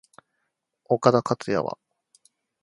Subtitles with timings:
[0.85, 1.77] 岡田克也は？